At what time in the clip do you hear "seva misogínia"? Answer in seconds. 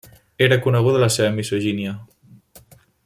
1.17-1.93